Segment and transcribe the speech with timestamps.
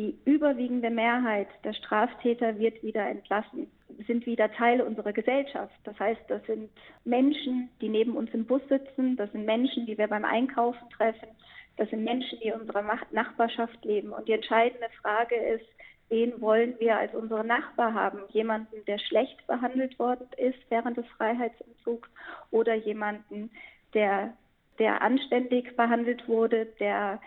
[0.00, 3.70] die überwiegende Mehrheit der Straftäter wird wieder entlassen,
[4.06, 5.74] sind wieder Teil unserer Gesellschaft.
[5.84, 6.70] Das heißt, das sind
[7.04, 11.28] Menschen, die neben uns im Bus sitzen, das sind Menschen, die wir beim Einkaufen treffen,
[11.76, 14.14] das sind Menschen, die in unserer Nachbarschaft leben.
[14.14, 15.66] Und die entscheidende Frage ist,
[16.08, 18.20] wen wollen wir als unsere Nachbar haben?
[18.30, 22.08] Jemanden, der schlecht behandelt worden ist während des Freiheitsentzugs
[22.50, 23.50] oder jemanden,
[23.92, 24.32] der,
[24.78, 27.20] der anständig behandelt wurde, der,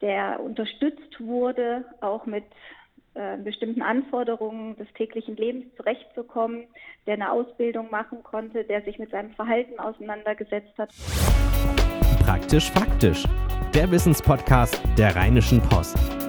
[0.00, 2.44] der unterstützt wurde, auch mit
[3.14, 6.68] äh, bestimmten Anforderungen des täglichen Lebens zurechtzukommen,
[7.06, 10.90] der eine Ausbildung machen konnte, der sich mit seinem Verhalten auseinandergesetzt hat.
[12.24, 13.24] Praktisch faktisch.
[13.74, 16.19] Der Wissenspodcast der Rheinischen Post.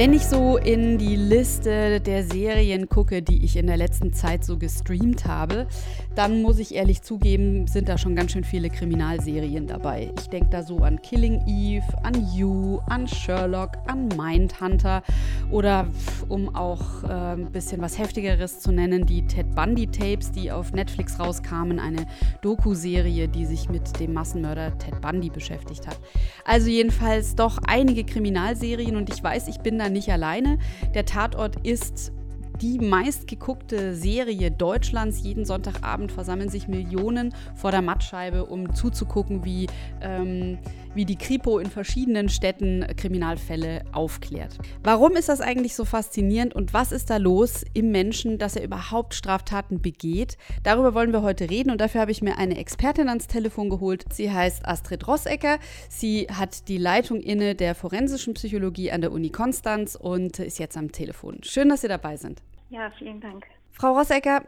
[0.00, 4.46] Wenn ich so in die Liste der Serien gucke, die ich in der letzten Zeit
[4.46, 5.66] so gestreamt habe,
[6.14, 10.10] dann muss ich ehrlich zugeben, sind da schon ganz schön viele Kriminalserien dabei.
[10.18, 15.02] Ich denke da so an Killing Eve, an You, an Sherlock, an Mindhunter
[15.50, 15.86] oder
[16.30, 20.72] um auch äh, ein bisschen was heftigeres zu nennen, die Ted Bundy Tapes, die auf
[20.72, 22.06] Netflix rauskamen, eine
[22.40, 25.98] Doku-Serie, die sich mit dem Massenmörder Ted Bundy beschäftigt hat.
[26.46, 30.58] Also jedenfalls doch einige Kriminalserien und ich weiß, ich bin da nicht alleine.
[30.94, 32.12] Der Tatort ist
[32.60, 35.22] die meistgeguckte Serie Deutschlands.
[35.22, 39.66] Jeden Sonntagabend versammeln sich Millionen vor der Mattscheibe, um zuzugucken, wie,
[40.02, 40.58] ähm,
[40.94, 44.58] wie die Kripo in verschiedenen Städten Kriminalfälle aufklärt.
[44.82, 48.64] Warum ist das eigentlich so faszinierend und was ist da los im Menschen, dass er
[48.64, 50.36] überhaupt Straftaten begeht?
[50.62, 54.04] Darüber wollen wir heute reden und dafür habe ich mir eine Expertin ans Telefon geholt.
[54.12, 55.58] Sie heißt Astrid Rossecker.
[55.88, 60.76] Sie hat die Leitung inne der forensischen Psychologie an der Uni Konstanz und ist jetzt
[60.76, 61.38] am Telefon.
[61.42, 62.42] Schön, dass Sie dabei sind.
[62.70, 63.44] Ja, vielen Dank.
[63.72, 64.42] Frau Rossecker,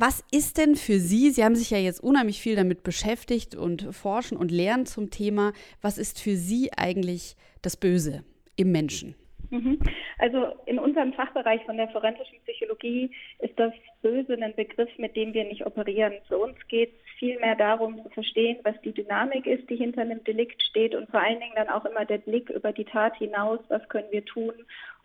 [0.00, 3.94] was ist denn für Sie, Sie haben sich ja jetzt unheimlich viel damit beschäftigt und
[3.94, 8.24] forschen und lernen zum Thema, was ist für Sie eigentlich das Böse
[8.56, 9.14] im Menschen?
[9.50, 9.78] Mhm.
[10.18, 15.32] Also in unserem Fachbereich von der forensischen Psychologie ist das Böse ein Begriff, mit dem
[15.32, 16.14] wir nicht operieren.
[16.26, 20.22] Für uns geht es vielmehr darum zu verstehen, was die Dynamik ist, die hinter einem
[20.24, 23.60] Delikt steht und vor allen Dingen dann auch immer der Blick über die Tat hinaus,
[23.68, 24.52] was können wir tun,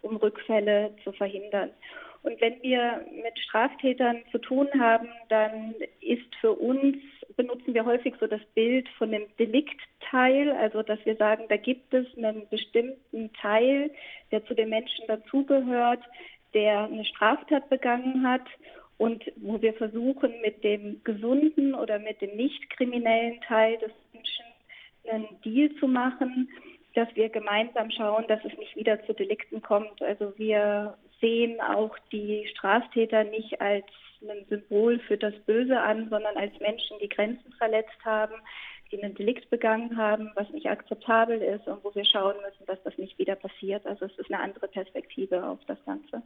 [0.02, 1.70] um Rückfälle zu verhindern.
[2.24, 6.98] Und wenn wir mit Straftätern zu tun haben, dann ist für uns,
[7.36, 11.94] benutzen wir häufig so das Bild von dem Deliktteil, also dass wir sagen, da gibt
[11.94, 13.92] es einen bestimmten Teil,
[14.32, 16.02] der zu den Menschen dazugehört,
[16.54, 18.46] der eine Straftat begangen hat
[18.98, 24.46] und wo wir versuchen, mit dem gesunden oder mit dem nicht kriminellen Teil des Menschen
[25.10, 26.50] einen Deal zu machen,
[26.94, 30.02] dass wir gemeinsam schauen, dass es nicht wieder zu Delikten kommt.
[30.02, 33.86] Also wir sehen auch die Straftäter nicht als
[34.22, 38.36] ein Symbol für das Böse an, sondern als Menschen, die Grenzen verletzt haben,
[38.92, 42.82] die einen Delikt begangen haben, was nicht akzeptabel ist und wo wir schauen müssen, dass
[42.84, 43.86] das nicht wieder passiert.
[43.86, 46.22] Also es ist eine andere Perspektive auf das Ganze.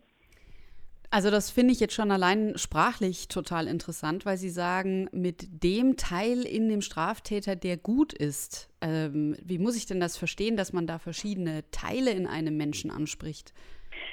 [1.09, 5.95] Also das finde ich jetzt schon allein sprachlich total interessant, weil Sie sagen, mit dem
[5.95, 10.73] Teil in dem Straftäter, der gut ist, ähm, wie muss ich denn das verstehen, dass
[10.73, 13.53] man da verschiedene Teile in einem Menschen anspricht?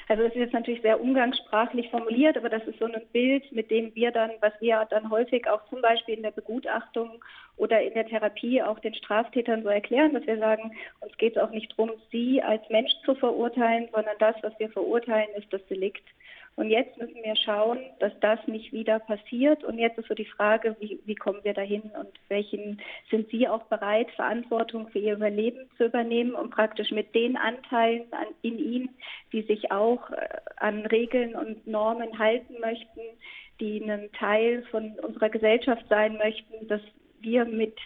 [0.09, 3.71] Also das ist jetzt natürlich sehr umgangssprachlich formuliert, aber das ist so ein Bild, mit
[3.71, 7.25] dem wir dann, was wir dann häufig auch zum Beispiel in der Begutachtung
[7.57, 11.43] oder in der Therapie auch den Straftätern so erklären, dass wir sagen, uns geht es
[11.43, 15.65] auch nicht darum, sie als Mensch zu verurteilen, sondern das, was wir verurteilen, ist das
[15.67, 16.05] Delikt.
[16.57, 19.65] Und jetzt müssen wir schauen, dass das nicht wieder passiert.
[19.65, 23.49] Und jetzt ist so die Frage, wie, wie kommen wir dahin und welchen sind Sie
[23.49, 28.59] auch bereit, Verantwortung für Ihr Überleben zu übernehmen und praktisch mit den Anteilen an, in
[28.59, 28.91] Ihnen,
[29.33, 33.01] die sich auch äh, an Regeln und Normen halten möchten,
[33.59, 36.81] die ein Teil von unserer Gesellschaft sein möchten, dass
[37.21, 37.77] wir mit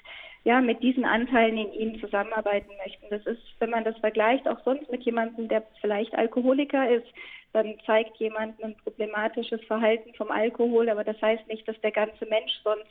[0.44, 3.06] ja, mit diesen Anteilen in ihnen zusammenarbeiten möchten.
[3.10, 7.06] Das ist, wenn man das vergleicht, auch sonst mit jemandem, der vielleicht Alkoholiker ist,
[7.52, 12.26] dann zeigt jemand ein problematisches Verhalten vom Alkohol, aber das heißt nicht, dass der ganze
[12.26, 12.86] Mensch sonst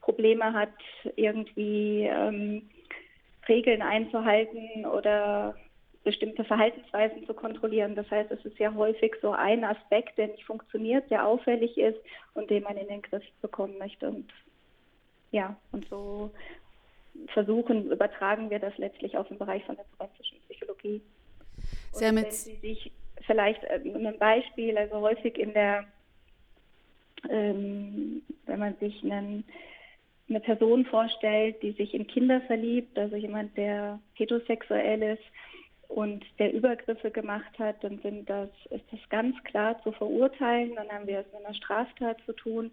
[0.00, 0.72] Probleme hat,
[1.16, 2.68] irgendwie ähm,
[3.48, 5.54] Regeln einzuhalten oder
[6.04, 7.94] bestimmte Verhaltensweisen zu kontrollieren.
[7.94, 11.98] Das heißt, es ist ja häufig so ein Aspekt, der nicht funktioniert, der auffällig ist
[12.34, 14.08] und den man in den Griff bekommen möchte.
[14.08, 14.32] Und
[15.32, 16.30] ja, und so
[17.34, 21.02] versuchen, übertragen wir das letztlich auf den Bereich von der forensischen Psychologie.
[21.92, 22.92] Jetzt wenn Sie sich
[23.26, 25.84] vielleicht äh, ein Beispiel, also häufig in der,
[27.30, 29.44] ähm, wenn man sich einen,
[30.28, 35.24] eine Person vorstellt, die sich in Kinder verliebt, also jemand, der heterosexuell ist
[35.88, 40.74] und der Übergriffe gemacht hat, dann sind das, ist das ganz klar zu verurteilen.
[40.74, 42.70] Dann haben wir es mit einer Straftat zu tun.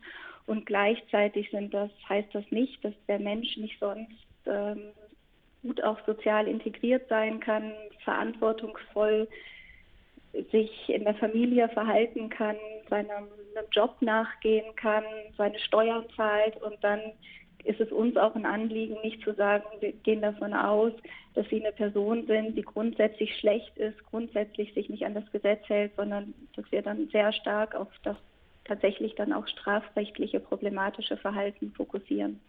[0.47, 4.11] Und gleichzeitig sind das, heißt das nicht, dass der Mensch nicht sonst
[4.45, 4.91] ähm,
[5.63, 7.71] gut auch sozial integriert sein kann,
[8.03, 9.27] verantwortungsvoll
[10.51, 12.55] sich in der Familie verhalten kann,
[12.89, 13.27] seinem
[13.71, 15.03] Job nachgehen kann,
[15.37, 16.99] seine Steuern zahlt und dann
[17.63, 20.93] ist es uns auch ein Anliegen, nicht zu sagen, wir gehen davon aus,
[21.33, 25.67] dass sie eine Person sind, die grundsätzlich schlecht ist, grundsätzlich sich nicht an das Gesetz
[25.67, 28.17] hält, sondern dass wir dann sehr stark auf das
[28.65, 32.39] tatsächlich dann auch strafrechtliche problematische Verhalten fokussieren.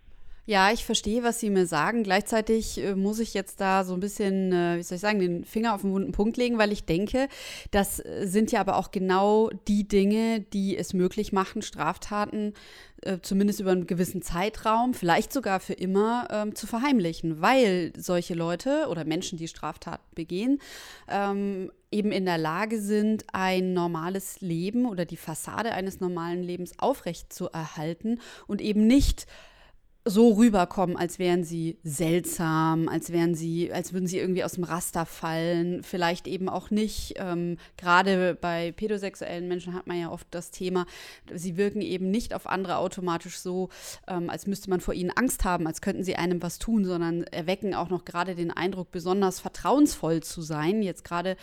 [0.49, 2.05] Ja, ich verstehe, was Sie mir sagen.
[2.05, 5.45] Gleichzeitig äh, muss ich jetzt da so ein bisschen, äh, wie soll ich sagen, den
[5.45, 7.29] Finger auf den wunden Punkt legen, weil ich denke,
[7.73, 12.55] das äh, sind ja aber auch genau die Dinge, die es möglich machen, Straftaten
[13.03, 18.35] äh, zumindest über einen gewissen Zeitraum, vielleicht sogar für immer, ähm, zu verheimlichen, weil solche
[18.35, 20.61] Leute oder Menschen, die Straftaten begehen,
[21.09, 26.79] ähm, eben in der Lage sind, ein normales Leben oder die Fassade eines normalen Lebens
[26.79, 29.27] aufrecht zu erhalten und eben nicht
[30.09, 34.65] so rüberkommen, als wären sie seltsam, als wären sie, als würden sie irgendwie aus dem
[34.65, 37.15] Raster fallen, vielleicht eben auch nicht.
[37.17, 40.87] Ähm, Gerade bei pädosexuellen Menschen hat man ja oft das Thema,
[41.35, 43.69] sie wirken eben nicht auf andere automatisch so,
[44.07, 47.25] ähm, als müsste man vor ihnen Angst haben, als könnten sie einem was tun, sondern
[47.25, 50.83] erwecken auch noch gerade den Eindruck, besonders vertrauensvoll zu sein.
[50.83, 51.37] Jetzt gerade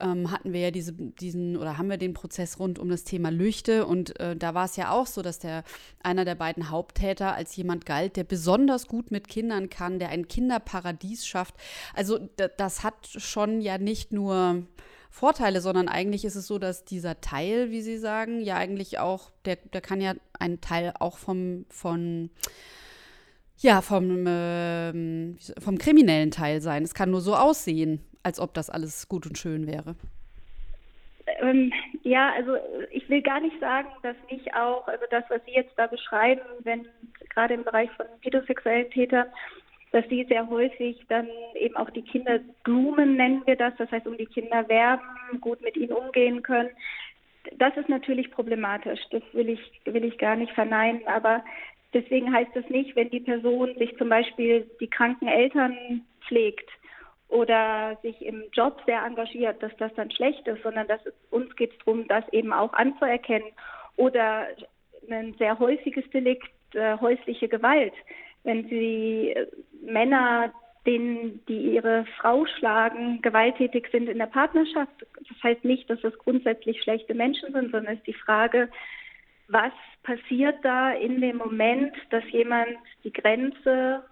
[0.00, 3.30] ähm, hatten wir ja diese, diesen oder haben wir den Prozess rund um das Thema
[3.30, 5.64] Lüchte und äh, da war es ja auch so, dass der
[6.02, 10.28] einer der beiden Haupttäter als jemand galt, der besonders gut mit Kindern kann, der ein
[10.28, 11.54] Kinderparadies schafft.
[11.94, 12.18] Also
[12.56, 14.66] das hat schon ja nicht nur
[15.10, 19.30] Vorteile, sondern eigentlich ist es so, dass dieser Teil, wie Sie sagen, ja eigentlich auch,
[19.46, 22.30] der, der kann ja ein Teil auch vom, von
[23.60, 24.92] ja, vom, äh,
[25.58, 26.84] vom kriminellen Teil sein.
[26.84, 29.94] Es kann nur so aussehen als ob das alles gut und schön wäre.
[31.40, 31.72] Ähm,
[32.02, 32.56] ja, also
[32.90, 36.40] ich will gar nicht sagen, dass nicht auch, also das, was Sie jetzt da beschreiben,
[36.60, 36.88] wenn
[37.30, 39.26] gerade im Bereich von pädosexuellen Tätern,
[39.92, 44.06] dass die sehr häufig dann eben auch die Kinder groomen, nennen wir das, das heißt
[44.06, 45.02] um die Kinder werben,
[45.40, 46.70] gut mit ihnen umgehen können.
[47.56, 51.42] Das ist natürlich problematisch, das will ich, will ich gar nicht verneinen, aber
[51.94, 56.68] deswegen heißt es nicht, wenn die Person sich zum Beispiel die kranken Eltern pflegt,
[57.28, 61.54] oder sich im Job sehr engagiert, dass das dann schlecht ist, sondern dass es, uns
[61.56, 63.48] geht es darum, das eben auch anzuerkennen.
[63.96, 64.46] Oder
[65.10, 67.92] ein sehr häufiges Delikt, äh, häusliche Gewalt.
[68.44, 69.46] Wenn Sie äh,
[69.82, 70.52] Männer,
[70.86, 76.16] denen, die ihre Frau schlagen, gewalttätig sind in der Partnerschaft, das heißt nicht, dass es
[76.18, 78.70] grundsätzlich schlechte Menschen sind, sondern es ist die Frage,
[79.48, 79.72] was
[80.02, 82.68] passiert da in dem Moment, dass jemand
[83.04, 84.02] die Grenze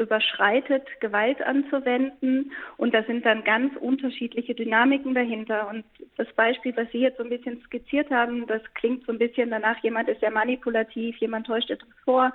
[0.00, 2.52] überschreitet, Gewalt anzuwenden.
[2.76, 5.68] Und da sind dann ganz unterschiedliche Dynamiken dahinter.
[5.68, 5.84] Und
[6.16, 9.50] das Beispiel, was Sie jetzt so ein bisschen skizziert haben, das klingt so ein bisschen
[9.50, 12.32] danach, jemand ist sehr manipulativ, jemand täuscht etwas vor.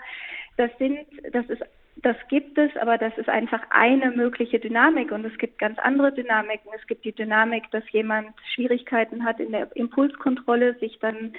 [0.57, 0.99] Das sind,
[1.31, 1.61] das ist
[1.97, 6.11] das gibt es, aber das ist einfach eine mögliche Dynamik und es gibt ganz andere
[6.11, 6.69] Dynamiken.
[6.77, 11.33] Es gibt die Dynamik, dass jemand Schwierigkeiten hat in der Impulskontrolle, sich dann,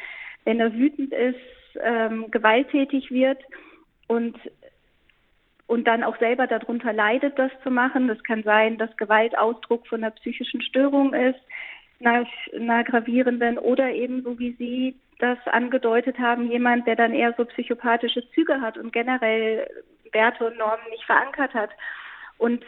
[0.44, 1.36] wenn er wütend ist,
[1.80, 3.38] ähm, gewalttätig wird.
[4.08, 4.36] Und
[5.66, 8.08] und dann auch selber darunter leidet, das zu machen.
[8.08, 11.40] Das kann sein, dass Gewalt Ausdruck von einer psychischen Störung ist,
[12.00, 17.34] einer, einer gravierenden oder eben, so wie Sie das angedeutet haben, jemand, der dann eher
[17.36, 19.66] so psychopathische Züge hat und generell
[20.12, 21.70] Werte und Normen nicht verankert hat.
[22.38, 22.62] Und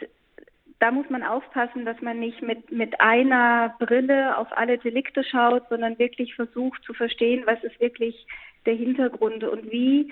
[0.79, 5.67] da muss man aufpassen, dass man nicht mit, mit einer Brille auf alle Delikte schaut,
[5.69, 8.25] sondern wirklich versucht zu verstehen, was ist wirklich
[8.65, 10.11] der Hintergrund und wie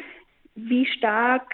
[0.57, 1.53] wie stark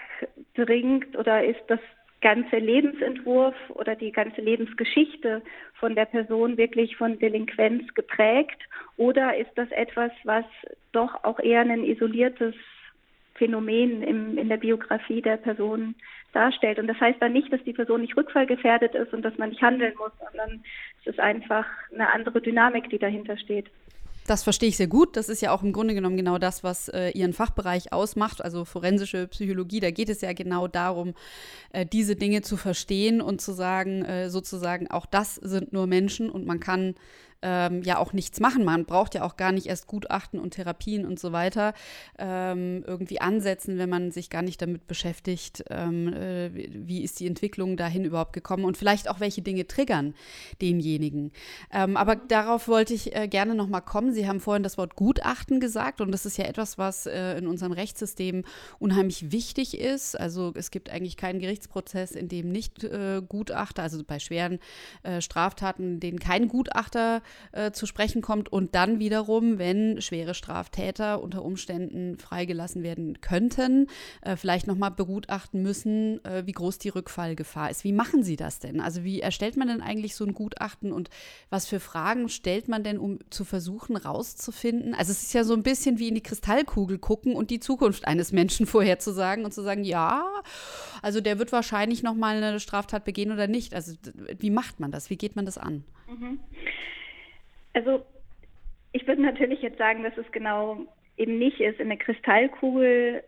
[0.54, 1.80] dringt oder ist das
[2.22, 5.42] ganze Lebensentwurf oder die ganze Lebensgeschichte
[5.74, 8.62] von der Person wirklich von Delinquenz geprägt
[8.96, 10.46] oder ist das etwas, was
[10.92, 12.54] doch auch eher ein isoliertes
[13.34, 15.94] Phänomen im, in der Biografie der Person
[16.32, 16.78] darstellt.
[16.78, 19.60] Und das heißt dann nicht, dass die Person nicht rückfallgefährdet ist und dass man nicht
[19.60, 20.64] handeln muss, sondern
[21.00, 23.66] es ist einfach eine andere Dynamik, die dahinter steht.
[24.26, 25.16] Das verstehe ich sehr gut.
[25.16, 28.64] Das ist ja auch im Grunde genommen genau das, was äh, Ihren Fachbereich ausmacht, also
[28.64, 29.80] forensische Psychologie.
[29.80, 31.14] Da geht es ja genau darum,
[31.72, 36.30] äh, diese Dinge zu verstehen und zu sagen, äh, sozusagen, auch das sind nur Menschen
[36.30, 36.94] und man kann
[37.44, 38.64] ähm, ja auch nichts machen.
[38.64, 41.74] Man braucht ja auch gar nicht erst Gutachten und Therapien und so weiter
[42.18, 47.26] ähm, irgendwie ansetzen, wenn man sich gar nicht damit beschäftigt, ähm, äh, wie ist die
[47.26, 50.14] Entwicklung dahin überhaupt gekommen und vielleicht auch welche Dinge triggern
[50.62, 51.32] denjenigen.
[51.70, 54.14] Ähm, aber darauf wollte ich äh, gerne noch mal kommen.
[54.14, 57.46] Sie haben vorhin das Wort Gutachten gesagt und das ist ja etwas, was äh, in
[57.46, 58.44] unserem Rechtssystem
[58.78, 60.18] unheimlich wichtig ist.
[60.18, 64.60] Also es gibt eigentlich keinen Gerichtsprozess, in dem nicht äh, Gutachter, also bei schweren
[65.02, 67.22] äh, Straftaten, denen kein Gutachter
[67.52, 73.88] äh, zu sprechen kommt und dann wiederum, wenn schwere Straftäter unter Umständen freigelassen werden könnten,
[74.22, 77.84] äh, vielleicht nochmal begutachten müssen, äh, wie groß die Rückfallgefahr ist.
[77.84, 78.80] Wie machen Sie das denn?
[78.80, 81.10] Also wie erstellt man denn eigentlich so ein Gutachten und
[81.50, 84.94] was für Fragen stellt man denn, um zu versuchen rauszufinden?
[84.94, 88.06] Also es ist ja so ein bisschen wie in die Kristallkugel gucken und die Zukunft
[88.06, 90.24] eines Menschen vorherzusagen und zu sagen, ja,
[91.02, 93.74] also der wird wahrscheinlich nochmal eine Straftat begehen oder nicht.
[93.74, 93.94] Also
[94.38, 95.10] wie macht man das?
[95.10, 95.84] Wie geht man das an?
[96.08, 96.40] Mhm.
[97.74, 98.04] Also
[98.92, 100.78] ich würde natürlich jetzt sagen, dass es genau
[101.16, 103.22] eben nicht ist, in eine Kristallkugel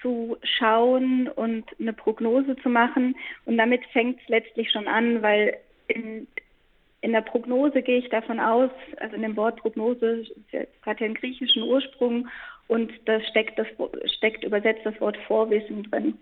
[0.00, 3.14] zu schauen und eine Prognose zu machen.
[3.44, 6.26] Und damit fängt es letztlich schon an, weil in,
[7.02, 10.24] in der Prognose gehe ich davon aus, also in dem Wort Prognose
[10.82, 12.28] hat ja einen griechischen Ursprung
[12.68, 13.66] und da steckt, das,
[14.16, 16.18] steckt übersetzt das Wort Vorwissen drin.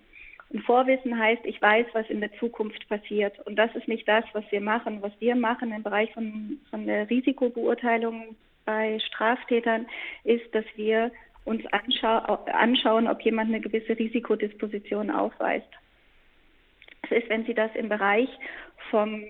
[0.50, 3.38] Und Vorwissen heißt, ich weiß, was in der Zukunft passiert.
[3.46, 5.02] Und das ist nicht das, was wir machen.
[5.02, 9.86] Was wir machen im Bereich von, von der Risikobeurteilung bei Straftätern
[10.24, 11.10] ist, dass wir
[11.44, 12.18] uns anschau
[12.52, 15.68] anschauen, ob jemand eine gewisse Risikodisposition aufweist.
[17.08, 18.28] Das ist, wenn Sie das im Bereich
[18.90, 19.24] vom,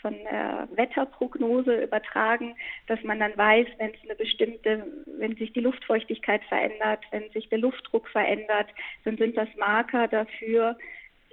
[0.00, 2.54] von der Wetterprognose übertragen,
[2.86, 4.86] dass man dann weiß, wenn es eine bestimmte,
[5.18, 8.68] wenn sich die Luftfeuchtigkeit verändert, wenn sich der Luftdruck verändert,
[9.04, 10.76] dann sind das Marker dafür,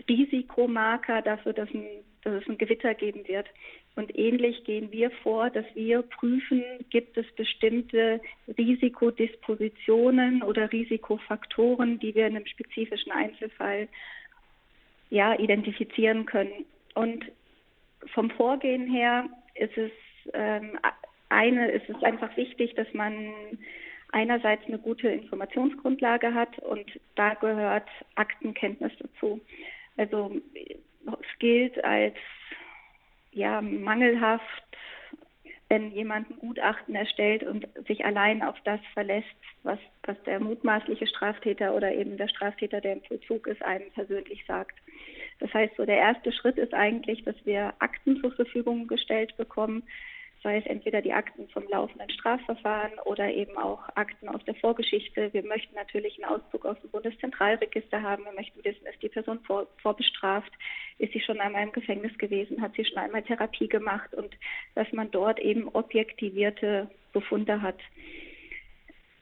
[0.07, 1.85] Risikomarker dafür, dass, ein,
[2.23, 3.47] dass es ein Gewitter geben wird.
[3.95, 8.21] Und ähnlich gehen wir vor, dass wir prüfen, gibt es bestimmte
[8.57, 13.89] Risikodispositionen oder Risikofaktoren, die wir in einem spezifischen Einzelfall
[15.09, 16.65] ja, identifizieren können.
[16.95, 17.25] Und
[18.13, 19.25] vom Vorgehen her
[19.55, 19.91] ist es
[20.33, 20.77] ähm,
[21.29, 23.33] eine, ist es einfach wichtig, dass man
[24.11, 26.85] einerseits eine gute Informationsgrundlage hat und
[27.15, 29.39] da gehört Aktenkenntnis dazu.
[29.97, 30.35] Also
[31.05, 32.15] es gilt als
[33.31, 34.43] ja mangelhaft,
[35.69, 39.27] wenn jemand ein Gutachten erstellt und sich allein auf das verlässt,
[39.63, 44.43] was, was der mutmaßliche Straftäter oder eben der Straftäter, der im Vollzug ist, einem persönlich
[44.47, 44.75] sagt.
[45.39, 49.83] Das heißt, so der erste Schritt ist eigentlich, dass wir Akten zur Verfügung gestellt bekommen,
[50.41, 55.33] sei es entweder die Akten vom laufenden Strafverfahren oder eben auch Akten aus der Vorgeschichte.
[55.33, 58.23] Wir möchten natürlich einen Auszug aus dem Bundeszentralregister haben.
[58.25, 60.51] Wir möchten wissen, ist die Person vor, vorbestraft,
[60.97, 64.35] ist sie schon einmal im Gefängnis gewesen, hat sie schon einmal Therapie gemacht und
[64.75, 67.79] dass man dort eben objektivierte Befunde hat.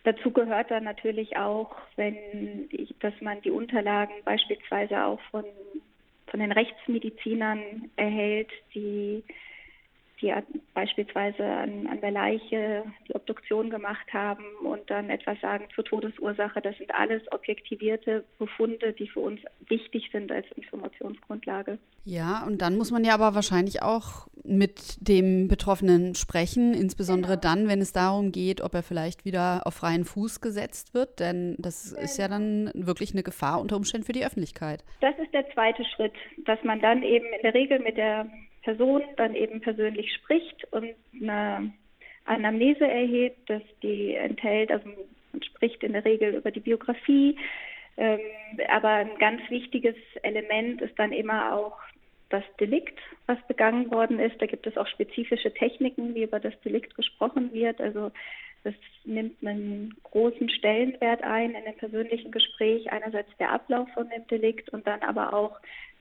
[0.03, 2.69] Dazu gehört dann natürlich auch, wenn
[3.00, 5.43] dass man die Unterlagen beispielsweise auch von
[6.29, 9.24] von den Rechtsmedizinern erhält, die
[10.21, 10.33] die
[10.74, 16.62] beispielsweise an, an der Leiche die Obduktion gemacht haben und dann etwas sagen zur Todesursache.
[16.62, 21.77] Das sind alles objektivierte Befunde, die für uns wichtig sind als Informationsgrundlage.
[22.03, 27.41] Ja, und dann muss man ja aber wahrscheinlich auch mit dem Betroffenen sprechen, insbesondere genau.
[27.41, 31.55] dann, wenn es darum geht, ob er vielleicht wieder auf freien Fuß gesetzt wird, denn
[31.59, 32.03] das genau.
[32.03, 34.83] ist ja dann wirklich eine Gefahr unter Umständen für die Öffentlichkeit.
[35.01, 36.13] Das ist der zweite Schritt,
[36.45, 38.27] dass man dann eben in der Regel mit der
[38.67, 40.89] Person dann eben persönlich spricht und
[41.21, 41.71] eine
[42.25, 44.89] Anamnese erhebt, dass die enthält, also
[45.31, 47.38] man spricht in der Regel über die Biografie,
[47.95, 48.19] ähm,
[48.67, 51.77] aber ein ganz wichtiges Element ist dann immer auch
[52.27, 54.41] das Delikt, was begangen worden ist.
[54.41, 57.79] Da gibt es auch spezifische Techniken, wie über das Delikt gesprochen wird.
[57.79, 58.12] Also
[58.65, 58.74] das
[59.05, 62.91] nimmt einen großen Stellenwert ein in dem persönlichen Gespräch.
[62.91, 65.57] Einerseits der Ablauf von dem Delikt und dann aber auch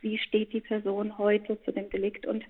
[0.06, 2.26] wie steht die Person heute zu dem Delikt.
[2.26, 2.44] Und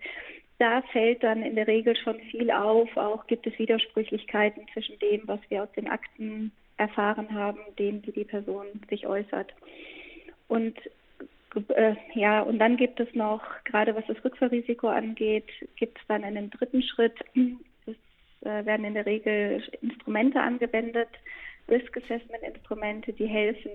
[0.58, 2.94] da fällt dann in der Regel schon viel auf.
[2.96, 8.12] Auch gibt es Widersprüchlichkeiten zwischen dem, was wir aus den Akten erfahren haben, dem, wie
[8.12, 9.52] die Person sich äußert.
[10.48, 10.76] Und
[11.74, 16.24] äh, ja, und dann gibt es noch, gerade was das Rückfallrisiko angeht, gibt es dann
[16.24, 17.14] einen dritten Schritt.
[17.86, 17.94] Es
[18.42, 21.08] äh, werden in der Regel Instrumente angewendet,
[21.68, 23.70] Risk Assessment Instrumente, die helfen,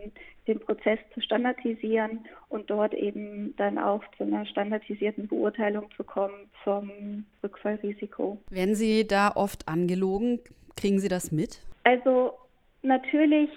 [0.47, 6.49] den Prozess zu standardisieren und dort eben dann auch zu einer standardisierten Beurteilung zu kommen
[6.63, 8.37] vom Rückfallrisiko.
[8.49, 10.39] Werden Sie da oft angelogen?
[10.75, 11.59] Kriegen Sie das mit?
[11.83, 12.33] Also
[12.81, 13.49] natürlich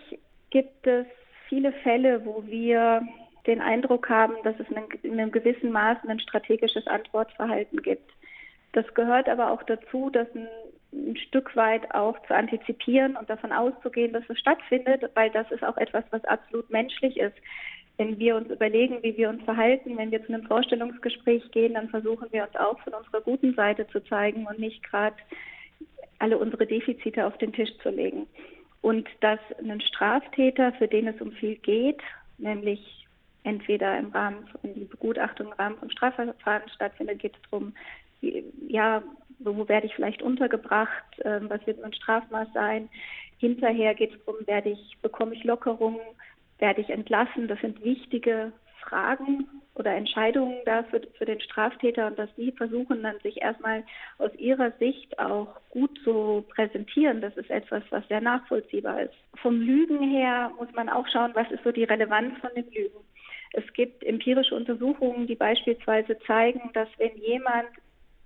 [0.50, 1.06] gibt es
[1.48, 3.02] viele Fälle, wo wir
[3.46, 4.66] den Eindruck haben, dass es
[5.02, 8.10] in einem gewissen Maß ein strategisches Antwortverhalten gibt.
[8.72, 10.48] Das gehört aber auch dazu, dass ein
[10.94, 15.64] ein Stück weit auch zu antizipieren und davon auszugehen, dass es stattfindet, weil das ist
[15.64, 17.36] auch etwas, was absolut menschlich ist.
[17.96, 21.88] Wenn wir uns überlegen, wie wir uns verhalten, wenn wir zu einem Vorstellungsgespräch gehen, dann
[21.88, 25.16] versuchen wir uns auch von unserer guten Seite zu zeigen und nicht gerade
[26.18, 28.26] alle unsere Defizite auf den Tisch zu legen.
[28.80, 32.02] Und dass ein Straftäter, für den es um viel geht,
[32.38, 33.06] nämlich
[33.44, 37.74] entweder im Rahmen von die Begutachtung im Rahmen von Strafverfahren stattfindet, geht es darum,
[38.68, 39.02] ja,
[39.44, 42.88] wo werde ich vielleicht untergebracht, ähm, was wird mein Strafmaß sein.
[43.38, 46.00] Hinterher geht es darum, werde ich, bekomme ich Lockerungen,
[46.58, 47.48] werde ich entlassen.
[47.48, 53.18] Das sind wichtige Fragen oder Entscheidungen da für, den Straftäter und dass sie versuchen dann
[53.20, 53.82] sich erstmal
[54.18, 57.20] aus ihrer Sicht auch gut zu präsentieren.
[57.20, 59.14] Das ist etwas, was sehr nachvollziehbar ist.
[59.42, 63.00] Vom Lügen her muss man auch schauen, was ist so die Relevanz von den Lügen.
[63.52, 67.68] Es gibt empirische Untersuchungen, die beispielsweise zeigen, dass wenn jemand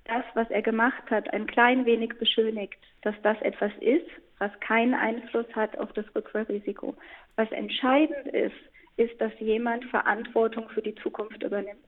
[0.08, 4.94] das, was er gemacht hat, ein klein wenig beschönigt, dass das etwas ist, was keinen
[4.94, 6.94] Einfluss hat auf das Rückfallrisiko.
[7.36, 8.56] Was entscheidend ist,
[8.96, 11.78] ist, dass jemand Verantwortung für die Zukunft übernimmt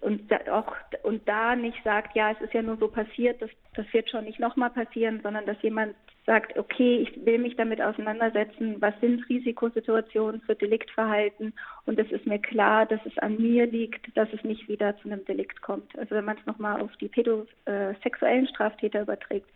[0.00, 3.92] und auch und da nicht sagt, ja, es ist ja nur so passiert, das, das
[3.92, 5.96] wird schon nicht nochmal passieren, sondern dass jemand
[6.26, 11.52] sagt, okay, ich will mich damit auseinandersetzen, was sind Risikosituationen für Deliktverhalten
[11.86, 15.08] und es ist mir klar, dass es an mir liegt, dass es nicht wieder zu
[15.08, 15.98] einem Delikt kommt.
[15.98, 19.48] Also wenn man es nochmal auf die pädosexuellen Straftäter überträgt,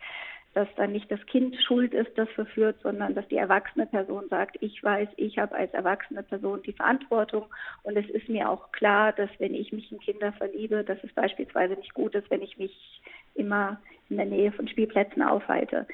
[0.55, 4.55] dass dann nicht das Kind schuld ist, das verführt, sondern dass die erwachsene Person sagt,
[4.61, 7.47] ich weiß, ich habe als erwachsene Person die Verantwortung
[7.83, 11.11] und es ist mir auch klar, dass wenn ich mich in Kinder verliebe, dass es
[11.13, 13.01] beispielsweise nicht gut ist, wenn ich mich
[13.35, 15.85] immer in der Nähe von Spielplätzen aufhalte.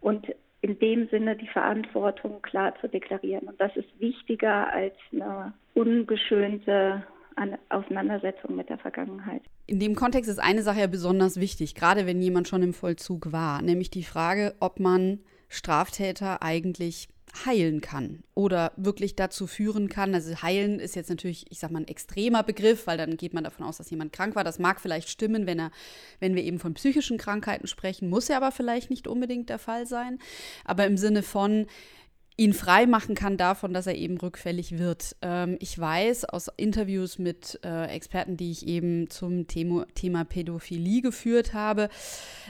[0.00, 0.26] Und
[0.62, 3.48] in dem Sinne die Verantwortung klar zu deklarieren.
[3.48, 7.04] Und das ist wichtiger als eine ungeschönte
[7.68, 9.42] Auseinandersetzung mit der Vergangenheit.
[9.66, 13.30] In dem Kontext ist eine Sache ja besonders wichtig, gerade wenn jemand schon im Vollzug
[13.32, 17.08] war, nämlich die Frage, ob man Straftäter eigentlich
[17.44, 20.14] heilen kann oder wirklich dazu führen kann.
[20.14, 23.44] Also heilen ist jetzt natürlich, ich sag mal, ein extremer Begriff, weil dann geht man
[23.44, 24.44] davon aus, dass jemand krank war.
[24.44, 25.70] Das mag vielleicht stimmen, wenn er,
[26.20, 29.86] wenn wir eben von psychischen Krankheiten sprechen, muss er aber vielleicht nicht unbedingt der Fall
[29.86, 30.18] sein.
[30.64, 31.66] Aber im Sinne von,
[32.38, 35.16] ihn frei machen kann davon, dass er eben rückfällig wird.
[35.22, 41.00] Ähm, ich weiß aus Interviews mit äh, Experten, die ich eben zum Thema, Thema Pädophilie
[41.00, 41.88] geführt habe,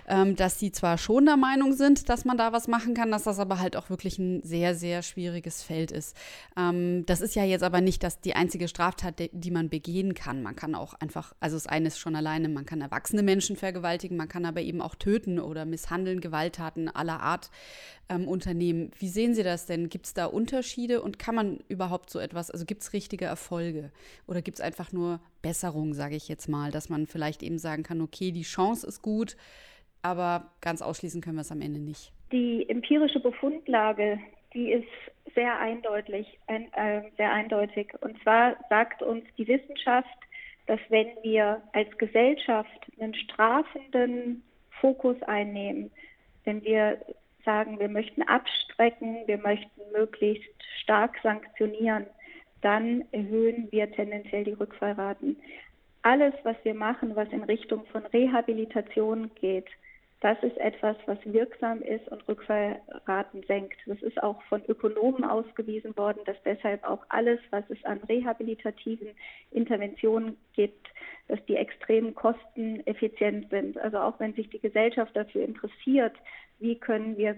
[0.09, 3.25] ähm, dass die zwar schon der Meinung sind, dass man da was machen kann, dass
[3.25, 6.17] das aber halt auch wirklich ein sehr, sehr schwieriges Feld ist.
[6.57, 10.15] Ähm, das ist ja jetzt aber nicht das, die einzige Straftat, die, die man begehen
[10.15, 10.43] kann.
[10.43, 14.17] Man kann auch einfach, also das eine ist schon alleine, man kann erwachsene Menschen vergewaltigen,
[14.17, 17.51] man kann aber eben auch töten oder misshandeln, Gewalttaten aller Art
[18.09, 18.91] ähm, unternehmen.
[18.99, 19.89] Wie sehen Sie das denn?
[19.89, 23.91] Gibt es da Unterschiede und kann man überhaupt so etwas, also gibt es richtige Erfolge
[24.27, 27.83] oder gibt es einfach nur Besserung, sage ich jetzt mal, dass man vielleicht eben sagen
[27.83, 29.37] kann, okay, die Chance ist gut,
[30.03, 32.13] aber ganz ausschließen können wir es am Ende nicht?
[32.33, 34.19] Die empirische Befundlage,
[34.55, 34.89] die ist
[35.35, 37.93] sehr eindeutig, ein, äh, sehr eindeutig.
[38.01, 40.09] Und zwar sagt uns die Wissenschaft,
[40.67, 44.43] dass wenn wir als Gesellschaft einen strafenden
[44.81, 45.91] Fokus einnehmen,
[46.45, 46.99] wenn wir
[47.47, 52.05] sagen, wir möchten abstrecken, wir möchten möglichst stark sanktionieren,
[52.61, 55.39] dann erhöhen wir tendenziell die Rückfallraten.
[56.03, 59.69] Alles, was wir machen, was in Richtung von Rehabilitation geht,
[60.21, 63.77] das ist etwas, was wirksam ist und Rückfallraten senkt.
[63.87, 69.09] Das ist auch von Ökonomen ausgewiesen worden, dass deshalb auch alles, was es an rehabilitativen
[69.51, 70.89] Interventionen gibt,
[71.29, 73.77] dass die extrem kosteneffizient sind.
[73.79, 76.15] Also auch wenn sich die Gesellschaft dafür interessiert,
[76.59, 77.37] wie können wir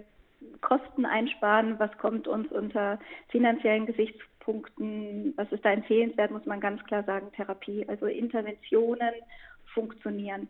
[0.61, 6.83] Kosten einsparen, was kommt uns unter finanziellen Gesichtspunkten, was ist da empfehlenswert, muss man ganz
[6.85, 7.85] klar sagen, Therapie.
[7.89, 9.15] Also Interventionen
[9.75, 10.49] funktionieren.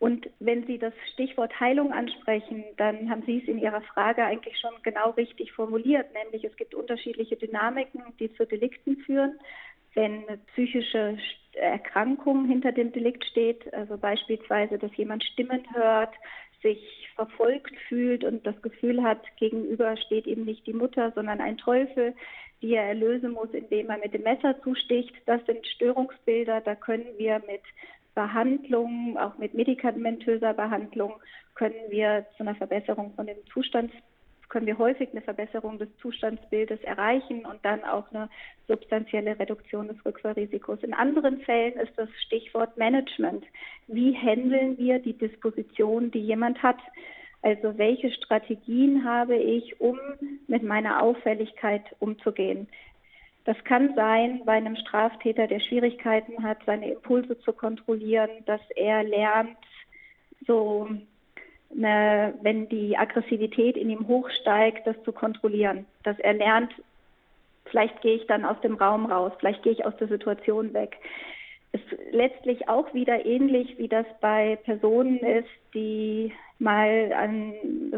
[0.00, 4.58] Und wenn Sie das Stichwort Heilung ansprechen, dann haben Sie es in Ihrer Frage eigentlich
[4.58, 9.38] schon genau richtig formuliert, nämlich es gibt unterschiedliche Dynamiken, die zu Delikten führen.
[9.94, 11.16] Wenn eine psychische
[11.52, 16.12] Erkrankung hinter dem Delikt steht, also beispielsweise, dass jemand Stimmen hört,
[16.64, 21.58] sich verfolgt fühlt und das Gefühl hat, gegenüber steht ihm nicht die Mutter, sondern ein
[21.58, 22.14] Teufel,
[22.60, 25.14] die er erlösen muss, indem er mit dem Messer zusticht.
[25.26, 27.62] Das sind Störungsbilder, da können wir mit
[28.14, 31.14] Behandlung, auch mit medikamentöser Behandlung,
[31.54, 33.92] können wir zu einer Verbesserung von dem Zustand
[34.48, 38.28] können wir häufig eine Verbesserung des Zustandsbildes erreichen und dann auch eine
[38.68, 40.82] substanzielle Reduktion des Rückfallrisikos.
[40.82, 43.44] In anderen Fällen ist das Stichwort Management.
[43.86, 46.78] Wie handeln wir die Disposition, die jemand hat?
[47.42, 49.98] Also welche Strategien habe ich, um
[50.46, 52.68] mit meiner Auffälligkeit umzugehen?
[53.44, 59.04] Das kann sein bei einem Straftäter, der Schwierigkeiten hat, seine Impulse zu kontrollieren, dass er
[59.04, 59.58] lernt,
[60.46, 60.88] so
[61.76, 65.86] eine, wenn die Aggressivität in ihm hochsteigt, das zu kontrollieren.
[66.02, 66.72] Dass er lernt,
[67.66, 70.96] vielleicht gehe ich dann aus dem Raum raus, vielleicht gehe ich aus der Situation weg.
[71.72, 77.54] Ist letztlich auch wieder ähnlich, wie das bei Personen ist, die mal an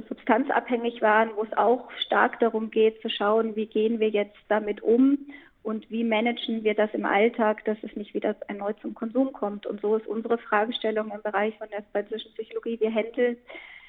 [0.09, 4.83] substanzabhängig waren, wo es auch stark darum geht zu schauen, wie gehen wir jetzt damit
[4.83, 5.19] um
[5.67, 9.67] und wie managen wir das im Alltag, dass es nicht wieder erneut zum Konsum kommt.
[9.67, 13.37] Und so ist unsere Fragestellung im Bereich von der forensischen Psychologie, wie handeln,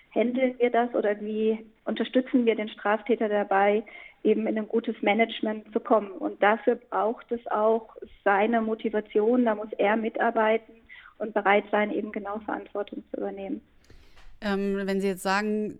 [0.10, 3.84] handeln wir das oder wie unterstützen wir den Straftäter dabei,
[4.24, 6.10] eben in ein gutes Management zu kommen.
[6.14, 10.74] Und dafür braucht es auch seine Motivation, da muss er mitarbeiten
[11.20, 13.62] und bereit sein, eben genau Verantwortung zu übernehmen.
[14.42, 15.78] Ähm, wenn Sie jetzt sagen,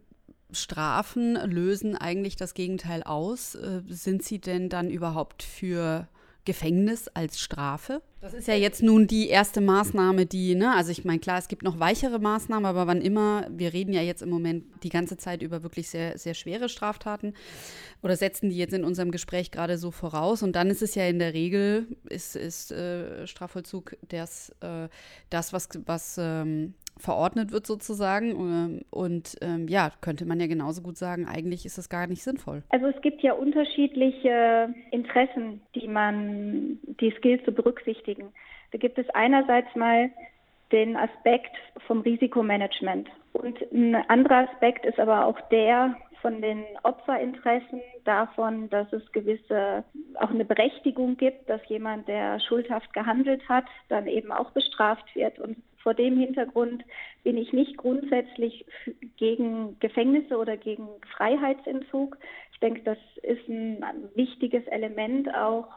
[0.52, 6.08] Strafen lösen eigentlich das Gegenteil aus, äh, sind Sie denn dann überhaupt für
[6.48, 8.02] Gefängnis als Strafe?
[8.22, 11.50] Das ist ja jetzt nun die erste Maßnahme, die, ne, also ich meine, klar, es
[11.50, 15.18] gibt noch weichere Maßnahmen, aber wann immer, wir reden ja jetzt im Moment die ganze
[15.18, 17.34] Zeit über wirklich sehr, sehr schwere Straftaten
[18.02, 20.42] oder setzen die jetzt in unserem Gespräch gerade so voraus.
[20.42, 24.88] Und dann ist es ja in der Regel, ist, ist äh, Strafvollzug das, äh,
[25.30, 28.32] das was, was ähm, verordnet wird sozusagen.
[28.32, 32.24] Ähm, und ähm, ja, könnte man ja genauso gut sagen, eigentlich ist es gar nicht
[32.24, 32.64] sinnvoll.
[32.70, 38.34] Also es gibt ja unterschiedliche Interessen, die man, die es gilt zu berücksichtigen.
[38.72, 40.10] Da gibt es einerseits mal
[40.72, 41.56] den Aspekt
[41.86, 43.08] vom Risikomanagement.
[43.34, 49.84] Und ein anderer Aspekt ist aber auch der von den Opferinteressen davon, dass es gewisse,
[50.16, 55.40] auch eine Berechtigung gibt, dass jemand, der schuldhaft gehandelt hat, dann eben auch bestraft wird.
[55.40, 55.58] Und
[55.88, 56.84] vor dem Hintergrund
[57.24, 58.66] bin ich nicht grundsätzlich
[59.16, 62.18] gegen Gefängnisse oder gegen Freiheitsentzug.
[62.52, 63.82] Ich denke, das ist ein
[64.14, 65.70] wichtiges Element auch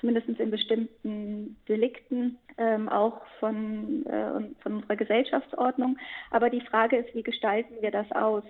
[0.00, 5.98] zumindest in bestimmten Delikten, ähm, auch von, äh, von unserer Gesellschaftsordnung.
[6.30, 8.44] Aber die Frage ist, wie gestalten wir das aus?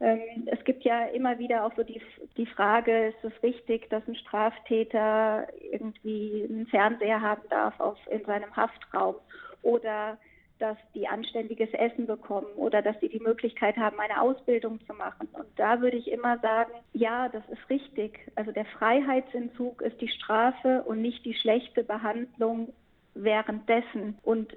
[0.00, 2.00] Ähm, es gibt ja immer wieder auch so die,
[2.38, 8.24] die Frage, ist es richtig, dass ein Straftäter irgendwie einen Fernseher haben darf auf, in
[8.24, 9.16] seinem Haftraum?
[9.64, 10.18] Oder
[10.58, 15.28] dass die anständiges Essen bekommen oder dass sie die Möglichkeit haben, eine Ausbildung zu machen.
[15.32, 18.20] Und da würde ich immer sagen, ja, das ist richtig.
[18.36, 22.72] Also der Freiheitsentzug ist die Strafe und nicht die schlechte Behandlung
[23.14, 24.16] währenddessen.
[24.22, 24.54] Und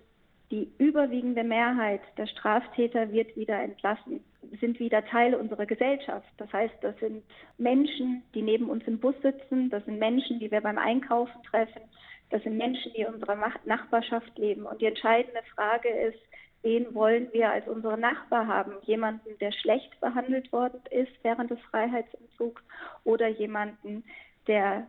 [0.52, 4.24] die überwiegende Mehrheit der Straftäter wird wieder entlassen,
[4.62, 6.28] sind wieder Teil unserer Gesellschaft.
[6.38, 7.24] Das heißt, das sind
[7.58, 11.82] Menschen, die neben uns im Bus sitzen, das sind Menschen, die wir beim Einkaufen treffen,
[12.30, 14.66] das sind Menschen, die in unserer Nachbarschaft leben.
[14.66, 16.20] Und die entscheidende Frage ist,
[16.62, 18.74] wen wollen wir als unsere Nachbar haben?
[18.84, 22.62] Jemanden, der schlecht behandelt worden ist während des Freiheitsentzugs
[23.04, 24.04] oder jemanden,
[24.48, 24.88] der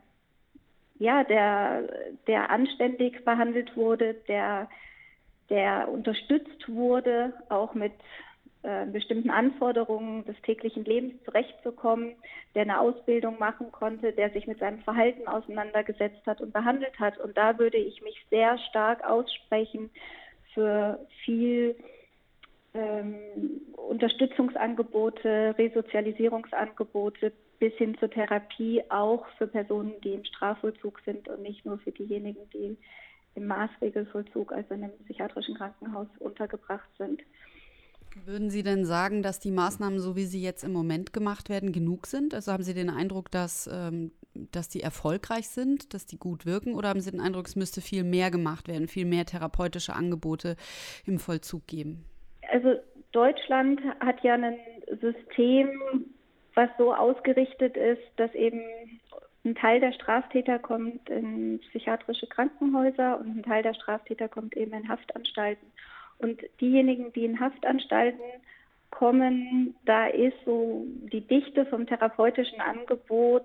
[0.98, 1.82] ja, der,
[2.26, 4.68] der anständig behandelt wurde, der,
[5.48, 7.92] der unterstützt wurde, auch mit
[8.68, 12.16] äh, bestimmten Anforderungen des täglichen Lebens zurechtzukommen,
[12.54, 17.16] der eine Ausbildung machen konnte, der sich mit seinem Verhalten auseinandergesetzt hat und behandelt hat.
[17.16, 19.88] Und da würde ich mich sehr stark aussprechen
[20.52, 21.76] für viel
[22.74, 23.14] ähm,
[23.74, 31.64] Unterstützungsangebote, Resozialisierungsangebote bis hin zur Therapie auch für Personen, die im Strafvollzug sind und nicht
[31.64, 32.76] nur für diejenigen, die
[33.34, 37.22] im Maßregelvollzug, also in einem psychiatrischen Krankenhaus untergebracht sind.
[38.26, 41.72] Würden Sie denn sagen, dass die Maßnahmen, so wie sie jetzt im Moment gemacht werden,
[41.72, 42.34] genug sind?
[42.34, 44.12] Also haben Sie den Eindruck, dass, ähm,
[44.52, 46.74] dass die erfolgreich sind, dass die gut wirken?
[46.74, 50.56] Oder haben Sie den Eindruck, es müsste viel mehr gemacht werden, viel mehr therapeutische Angebote
[51.06, 52.04] im Vollzug geben?
[52.50, 52.74] Also
[53.12, 54.58] Deutschland hat ja ein
[55.00, 55.70] System,
[56.54, 58.60] was so ausgerichtet ist, dass eben
[59.44, 64.72] ein Teil der Straftäter kommt in psychiatrische Krankenhäuser und ein Teil der Straftäter kommt eben
[64.72, 65.66] in Haftanstalten.
[66.18, 68.20] Und diejenigen, die in Haftanstalten
[68.90, 73.44] kommen, da ist so die Dichte vom therapeutischen Angebot,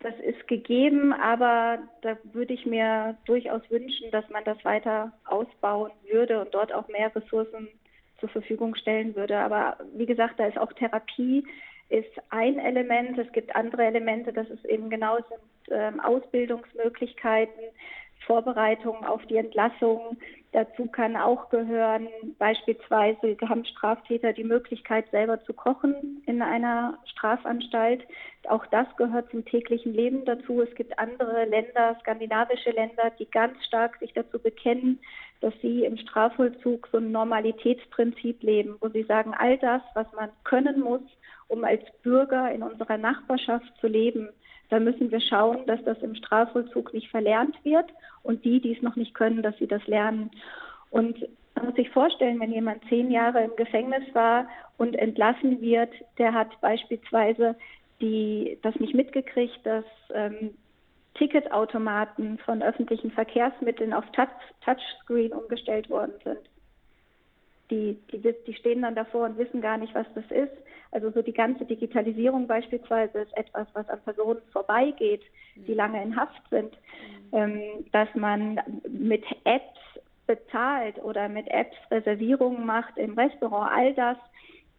[0.00, 5.90] das ist gegeben, aber da würde ich mir durchaus wünschen, dass man das weiter ausbauen
[6.10, 7.68] würde und dort auch mehr Ressourcen
[8.20, 9.38] zur Verfügung stellen würde.
[9.38, 11.44] Aber wie gesagt, da ist auch Therapie
[11.88, 13.16] ist ein Element.
[13.18, 17.62] Es gibt andere Elemente, das ist eben genau sind ähm, Ausbildungsmöglichkeiten,
[18.24, 20.16] Vorbereitung auf die Entlassung.
[20.52, 28.02] Dazu kann auch gehören, beispielsweise haben Straftäter die Möglichkeit, selber zu kochen in einer Strafanstalt.
[28.48, 30.62] Auch das gehört zum täglichen Leben dazu.
[30.62, 34.98] Es gibt andere Länder, skandinavische Länder, die ganz stark sich dazu bekennen,
[35.40, 40.30] dass sie im Strafvollzug so ein Normalitätsprinzip leben, wo sie sagen, all das, was man
[40.44, 41.02] können muss,
[41.48, 44.30] um als Bürger in unserer Nachbarschaft zu leben,
[44.68, 47.86] da müssen wir schauen, dass das im Strafvollzug nicht verlernt wird
[48.22, 50.30] und die, die es noch nicht können, dass sie das lernen.
[50.90, 55.90] Und man muss sich vorstellen, wenn jemand zehn Jahre im Gefängnis war und entlassen wird,
[56.18, 57.54] der hat beispielsweise
[58.00, 60.54] die, das nicht mitgekriegt, dass ähm,
[61.14, 64.28] Ticketautomaten von öffentlichen Verkehrsmitteln auf Touch,
[64.64, 66.40] Touchscreen umgestellt worden sind.
[67.70, 70.52] Die, die, die stehen dann davor und wissen gar nicht, was das ist.
[70.92, 75.22] Also so die ganze Digitalisierung beispielsweise ist etwas, was an Personen vorbeigeht,
[75.56, 75.76] die mhm.
[75.76, 76.72] lange in Haft sind.
[77.32, 77.38] Mhm.
[77.38, 77.60] Ähm,
[77.92, 79.78] dass man mit Apps
[80.26, 84.16] bezahlt oder mit Apps Reservierungen macht im Restaurant, all das.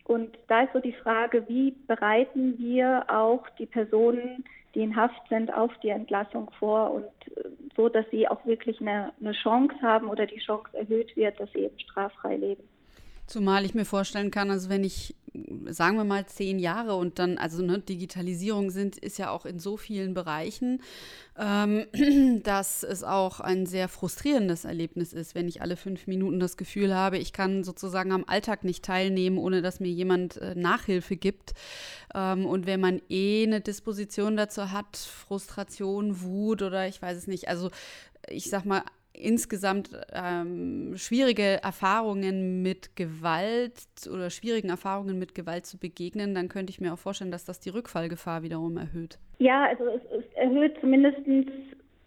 [0.06, 5.28] Und da ist so die Frage, wie bereiten wir auch die Personen, die in Haft
[5.30, 9.76] sind, auf die Entlassung vor und äh, so, dass sie auch wirklich eine, eine Chance
[9.82, 12.64] haben oder die Chance erhöht wird, dass sie eben straffrei leben.
[13.28, 15.14] Zumal ich mir vorstellen kann, also wenn ich,
[15.68, 19.60] sagen wir mal, zehn Jahre und dann, also ne, Digitalisierung sind, ist ja auch in
[19.60, 20.82] so vielen Bereichen,
[21.38, 21.86] ähm,
[22.44, 26.96] dass es auch ein sehr frustrierendes Erlebnis ist, wenn ich alle fünf Minuten das Gefühl
[26.96, 31.54] habe, ich kann sozusagen am Alltag nicht teilnehmen, ohne dass mir jemand äh, Nachhilfe gibt.
[32.16, 37.28] Ähm, und wenn man eh eine Disposition dazu hat, Frustration, Wut oder ich weiß es
[37.28, 37.72] nicht, also
[38.30, 38.84] ich sag mal,
[39.18, 46.72] insgesamt ähm, schwierige Erfahrungen mit Gewalt oder schwierigen Erfahrungen mit Gewalt zu begegnen, dann könnte
[46.72, 49.20] ich mir auch vorstellen, dass das die Rückfallgefahr wiederum erhöht.
[49.40, 51.20] Ja, also es, es erhöht zumindest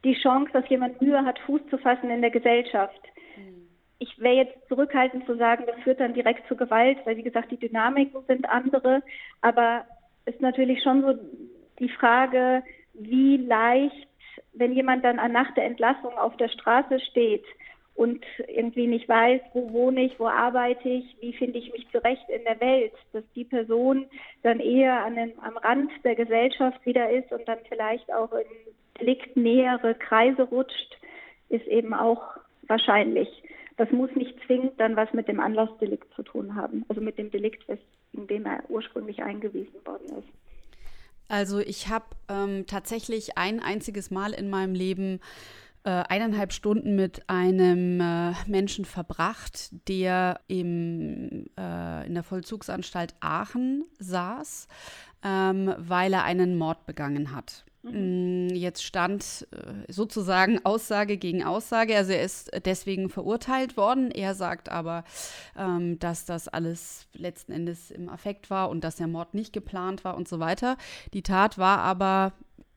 [0.04, 3.00] die Chance, dass jemand Mühe hat, Fuß zu fassen in der Gesellschaft.
[3.34, 3.68] Hm.
[3.98, 7.50] Ich wäre jetzt zurückhaltend zu sagen, das führt dann direkt zu Gewalt, weil wie gesagt,
[7.50, 9.02] die Dynamiken sind andere.
[9.42, 9.84] Aber
[10.24, 11.14] es ist natürlich schon so
[11.78, 12.62] die Frage,
[12.94, 14.09] wie leicht
[14.52, 17.44] wenn jemand dann nach der Entlassung auf der Straße steht
[17.94, 22.28] und irgendwie nicht weiß, wo wohne ich, wo arbeite ich, wie finde ich mich zurecht
[22.28, 24.06] in der Welt, dass die Person
[24.42, 28.46] dann eher an den, am Rand der Gesellschaft wieder ist und dann vielleicht auch in
[29.00, 30.98] deliktnähere Kreise rutscht,
[31.48, 32.22] ist eben auch
[32.62, 33.28] wahrscheinlich.
[33.76, 37.30] Das muss nicht zwingend dann was mit dem Anlassdelikt zu tun haben, also mit dem
[37.30, 37.64] Delikt,
[38.12, 40.28] in dem er ursprünglich eingewiesen worden ist.
[41.30, 45.20] Also ich habe ähm, tatsächlich ein einziges Mal in meinem Leben
[45.84, 53.84] äh, eineinhalb Stunden mit einem äh, Menschen verbracht, der im, äh, in der Vollzugsanstalt Aachen
[54.00, 54.66] saß,
[55.22, 57.64] ähm, weil er einen Mord begangen hat.
[57.82, 58.48] Mhm.
[58.48, 61.96] Mm, jetzt stand äh, sozusagen Aussage gegen Aussage.
[61.96, 64.10] Also er ist deswegen verurteilt worden.
[64.10, 65.04] Er sagt aber,
[65.56, 70.04] ähm, dass das alles letzten Endes im Affekt war und dass der Mord nicht geplant
[70.04, 70.76] war und so weiter.
[71.14, 72.32] Die Tat war aber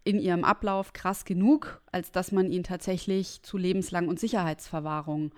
[0.05, 5.31] in ihrem Ablauf krass genug, als dass man ihn tatsächlich zu lebenslang und Sicherheitsverwahrung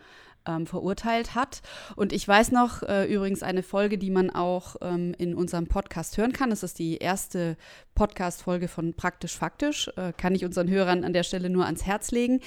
[0.47, 1.61] ähm, verurteilt hat.
[1.95, 6.17] Und ich weiß noch äh, übrigens eine Folge, die man auch ähm, in unserem Podcast
[6.17, 6.49] hören kann.
[6.49, 7.57] Das ist die erste
[7.95, 9.89] Podcast-Folge von Praktisch Faktisch.
[9.95, 12.41] Äh, kann ich unseren Hörern an der Stelle nur ans Herz legen.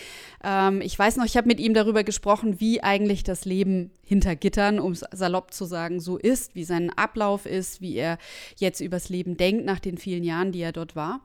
[0.45, 4.35] Ähm, ich weiß noch, ich habe mit ihm darüber gesprochen, wie eigentlich das Leben hinter
[4.37, 8.19] Gittern, um es salopp zu sagen, so ist, wie sein Ablauf ist, wie er
[8.57, 11.21] jetzt übers Leben denkt nach den vielen Jahren, die er dort war.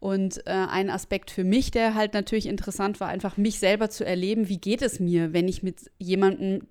[0.00, 4.04] Und äh, ein Aspekt für mich, der halt natürlich interessant war, einfach mich selber zu
[4.04, 6.66] erleben, wie geht es mir, wenn ich mit jemandem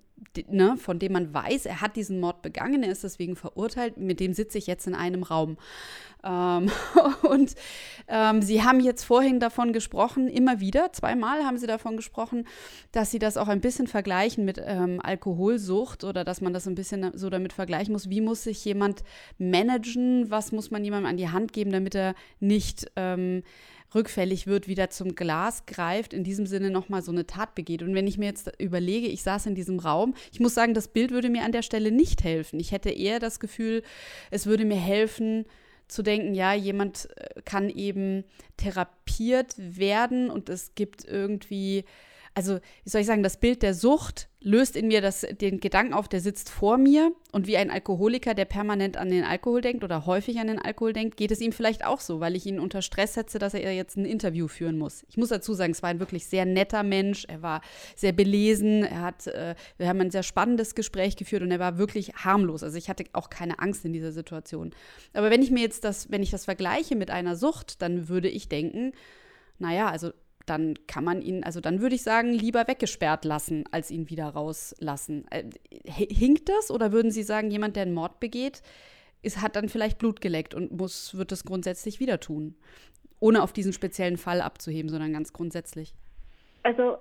[0.47, 4.19] Ne, von dem man weiß, er hat diesen Mord begangen, er ist deswegen verurteilt, mit
[4.19, 5.57] dem sitze ich jetzt in einem Raum.
[6.23, 6.71] Ähm,
[7.23, 7.55] und
[8.07, 12.47] ähm, Sie haben jetzt vorhin davon gesprochen, immer wieder, zweimal haben Sie davon gesprochen,
[12.91, 16.75] dass Sie das auch ein bisschen vergleichen mit ähm, Alkoholsucht oder dass man das ein
[16.75, 18.09] bisschen so damit vergleichen muss.
[18.09, 19.03] Wie muss sich jemand
[19.37, 20.29] managen?
[20.31, 23.43] Was muss man jemandem an die Hand geben, damit er nicht ähm,
[23.93, 27.83] rückfällig wird, wieder zum Glas greift, in diesem Sinne nochmal so eine Tat begeht.
[27.83, 30.87] Und wenn ich mir jetzt überlege, ich saß in diesem Raum, ich muss sagen, das
[30.87, 32.59] Bild würde mir an der Stelle nicht helfen.
[32.59, 33.83] Ich hätte eher das Gefühl,
[34.31, 35.45] es würde mir helfen,
[35.87, 38.23] zu denken, ja, jemand äh, kann eben
[38.57, 41.85] therapiert werden und es gibt irgendwie
[42.35, 45.93] also wie soll ich sagen, das Bild der Sucht löst in mir das, den Gedanken
[45.93, 49.83] auf, der sitzt vor mir und wie ein Alkoholiker, der permanent an den Alkohol denkt
[49.83, 52.59] oder häufig an den Alkohol denkt, geht es ihm vielleicht auch so, weil ich ihn
[52.59, 55.05] unter Stress setze, dass er jetzt ein Interview führen muss.
[55.09, 57.61] Ich muss dazu sagen, es war ein wirklich sehr netter Mensch, er war
[57.95, 61.77] sehr belesen, er hat, äh, wir haben ein sehr spannendes Gespräch geführt und er war
[61.77, 62.63] wirklich harmlos.
[62.63, 64.71] Also ich hatte auch keine Angst in dieser Situation.
[65.13, 68.27] Aber wenn ich mir jetzt das, wenn ich das vergleiche mit einer Sucht, dann würde
[68.27, 68.91] ich denken,
[69.57, 70.11] naja, also
[70.45, 74.27] dann kann man ihn, also dann würde ich sagen, lieber weggesperrt lassen, als ihn wieder
[74.27, 75.25] rauslassen.
[75.31, 75.43] Äh,
[75.89, 78.61] hinkt das oder würden Sie sagen, jemand, der einen Mord begeht,
[79.21, 82.55] ist, hat dann vielleicht Blut geleckt und muss, wird das grundsätzlich wieder tun?
[83.19, 85.93] Ohne auf diesen speziellen Fall abzuheben, sondern ganz grundsätzlich.
[86.63, 86.97] Also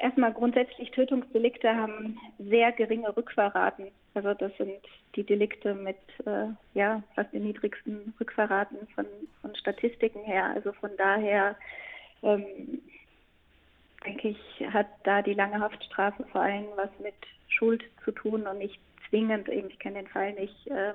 [0.00, 3.86] erstmal grundsätzlich Tötungsdelikte haben sehr geringe Rückfahrraten.
[4.14, 4.80] Also das sind
[5.14, 5.96] die Delikte mit
[6.26, 9.06] äh, ja fast den niedrigsten Rückfahrraten von,
[9.40, 10.46] von Statistiken her.
[10.54, 11.56] Also von daher
[12.22, 12.44] ähm,
[14.04, 17.14] denke ich, hat da die lange Haftstrafe vor allem was mit
[17.48, 18.78] Schuld zu tun und nicht
[19.08, 20.94] zwingend, eben, ich kenne den Fall nicht, ähm,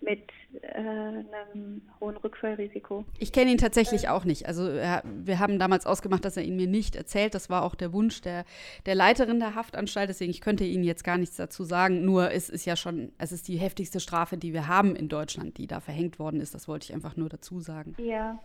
[0.00, 0.20] mit
[0.60, 3.04] äh, einem hohen Rückfallrisiko.
[3.18, 4.46] Ich kenne ihn tatsächlich auch nicht.
[4.46, 7.34] Also er, wir haben damals ausgemacht, dass er ihn mir nicht erzählt.
[7.34, 8.44] Das war auch der Wunsch der,
[8.86, 10.08] der Leiterin der Haftanstalt.
[10.08, 12.04] Deswegen ich könnte Ihnen jetzt gar nichts dazu sagen.
[12.04, 15.56] Nur es ist ja schon, es ist die heftigste Strafe, die wir haben in Deutschland,
[15.58, 16.54] die da verhängt worden ist.
[16.54, 17.94] Das wollte ich einfach nur dazu sagen.
[17.98, 18.38] Ja.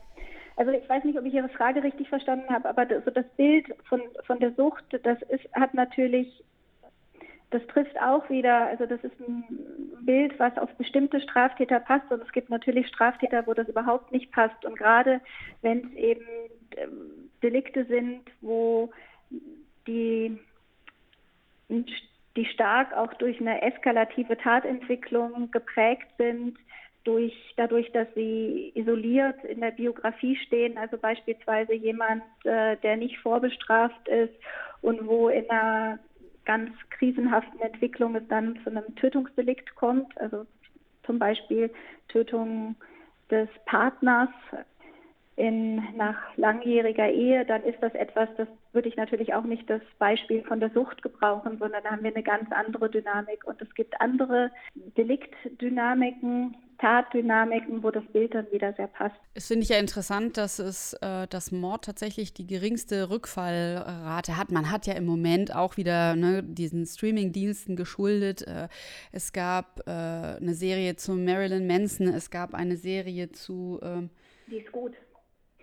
[0.59, 3.65] Also ich weiß nicht, ob ich Ihre Frage richtig verstanden habe, aber das, das Bild
[3.87, 6.43] von, von der Sucht, das ist, hat natürlich
[7.49, 9.43] das trifft auch wieder, also das ist ein
[10.01, 14.33] Bild, was auf bestimmte Straftäter passt und es gibt natürlich Straftäter, wo das überhaupt nicht
[14.33, 14.65] passt.
[14.65, 15.21] Und gerade
[15.61, 16.25] wenn es eben
[16.75, 18.91] ähm, Delikte sind, wo
[19.87, 20.37] die,
[22.35, 26.57] die stark auch durch eine eskalative Tatentwicklung geprägt sind,
[27.09, 33.17] durch, dadurch, dass sie isoliert in der Biografie stehen, also beispielsweise jemand, äh, der nicht
[33.17, 34.33] vorbestraft ist
[34.81, 35.97] und wo in einer
[36.45, 40.45] ganz krisenhaften Entwicklung es dann zu einem Tötungsdelikt kommt, also
[41.03, 41.71] zum Beispiel
[42.09, 42.75] Tötung
[43.31, 44.29] des Partners
[45.35, 49.81] in, nach langjähriger Ehe, dann ist das etwas, das würde ich natürlich auch nicht das
[49.97, 53.45] Beispiel von der Sucht gebrauchen, sondern da haben wir eine ganz andere Dynamik.
[53.45, 59.15] Und es gibt andere Deliktdynamiken, Tatdynamiken, wo das Bild dann wieder sehr passt.
[59.33, 64.51] Es finde ich ja interessant, dass es äh, das Mord tatsächlich die geringste Rückfallrate hat.
[64.51, 68.47] Man hat ja im Moment auch wieder ne, diesen Streaming-Diensten geschuldet.
[68.47, 68.69] Äh,
[69.11, 73.79] es gab äh, eine Serie zu Marilyn Manson, es gab eine Serie zu.
[73.83, 74.09] Ähm,
[74.47, 74.93] die ist gut.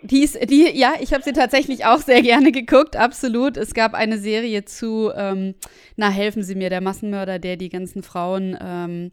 [0.03, 3.57] Die ist, die, ja, ich habe sie tatsächlich auch sehr gerne geguckt, absolut.
[3.57, 5.55] Es gab eine Serie zu, ähm,
[5.97, 9.11] na, helfen Sie mir, der Massenmörder, der die ganzen Frauen, ähm,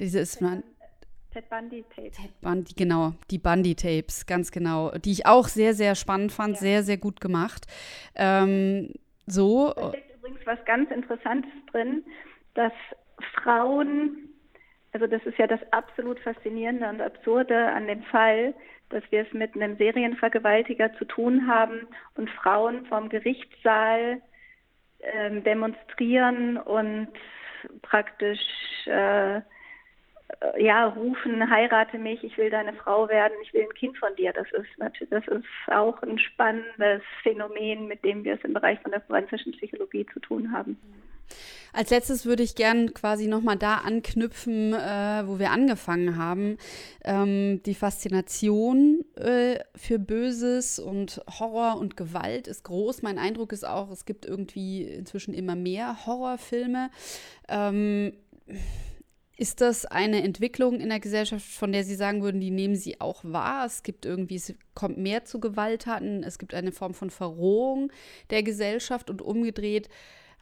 [0.00, 0.40] dieses,
[1.32, 2.16] Ted Bundy Tapes.
[2.16, 6.54] Ted Bundy, genau, die Bundy Tapes, ganz genau, die ich auch sehr, sehr spannend fand,
[6.54, 6.60] ja.
[6.60, 7.66] sehr, sehr gut gemacht.
[8.16, 8.92] Ähm,
[9.26, 9.72] so.
[9.74, 12.04] Da steckt übrigens was ganz Interessantes drin,
[12.54, 12.72] dass
[13.34, 14.28] Frauen,
[14.92, 18.54] also das ist ja das absolut Faszinierende und Absurde an dem Fall,
[18.88, 24.20] dass wir es mit einem Serienvergewaltiger zu tun haben und Frauen vom Gerichtssaal
[24.98, 27.08] äh, demonstrieren und
[27.82, 28.40] praktisch
[28.86, 29.40] äh,
[30.58, 34.32] ja, rufen, heirate mich, ich will deine Frau werden, ich will ein Kind von dir.
[34.32, 38.80] Das ist natürlich, das ist auch ein spannendes Phänomen, mit dem wir es im Bereich
[38.80, 40.78] von der forensischen Psychologie zu tun haben.
[41.72, 46.58] Als letztes würde ich gern quasi nochmal da anknüpfen, äh, wo wir angefangen haben.
[47.04, 53.02] Ähm, die Faszination äh, für Böses und Horror und Gewalt ist groß.
[53.02, 56.90] Mein Eindruck ist auch, es gibt irgendwie inzwischen immer mehr Horrorfilme.
[57.48, 58.14] Ähm,
[59.40, 63.00] ist das eine Entwicklung in der Gesellschaft, von der Sie sagen würden, die nehmen Sie
[63.00, 63.64] auch wahr?
[63.64, 67.90] Es gibt irgendwie, es kommt mehr zu Gewalttaten, es gibt eine Form von Verrohung
[68.28, 69.88] der Gesellschaft und umgedreht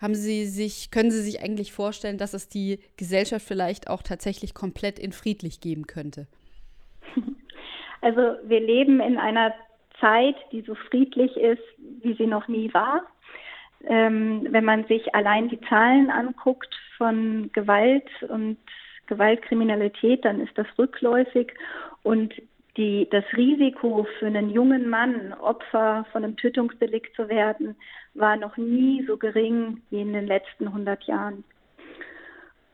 [0.00, 4.52] haben Sie sich, können Sie sich eigentlich vorstellen, dass es die Gesellschaft vielleicht auch tatsächlich
[4.52, 6.26] komplett in friedlich geben könnte?
[8.00, 9.52] Also wir leben in einer
[10.00, 11.62] Zeit, die so friedlich ist,
[12.00, 13.02] wie sie noch nie war.
[13.84, 18.56] Ähm, wenn man sich allein die Zahlen anguckt von Gewalt und
[19.08, 21.52] Gewaltkriminalität, dann ist das rückläufig
[22.02, 22.34] und
[22.76, 27.74] die, das Risiko für einen jungen Mann, Opfer von einem Tötungsdelikt zu werden,
[28.14, 31.42] war noch nie so gering wie in den letzten 100 Jahren.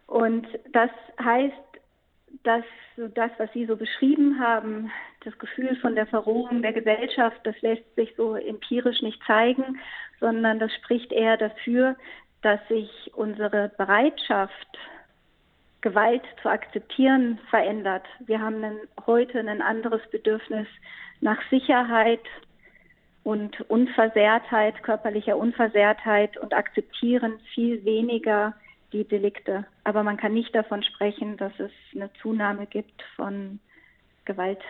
[0.07, 0.91] Und das
[1.23, 1.55] heißt,
[2.43, 2.65] dass
[2.97, 4.91] das, was Sie so beschrieben haben,
[5.25, 9.81] das Gefühl von der Verrohung der Gesellschaft, das lässt sich so empirisch nicht zeigen,
[10.21, 11.97] sondern das spricht eher dafür,
[12.43, 14.79] dass sich unsere Bereitschaft,
[15.85, 18.07] Gewalt zu akzeptieren, verändert.
[18.21, 20.67] Wir haben einen, heute ein anderes Bedürfnis
[21.21, 22.23] nach Sicherheit
[23.23, 28.55] und Unversehrtheit, körperlicher Unversehrtheit und akzeptieren viel weniger
[28.95, 29.67] die Delikte.
[29.85, 33.61] Aber man kann nicht davon sprechen, dass es eine Zunahme gibt von
[34.25, 34.63] Gewalt,